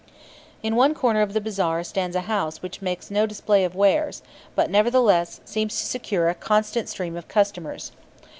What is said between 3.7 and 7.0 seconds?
wares, but, nevertheless, seems to secure a constant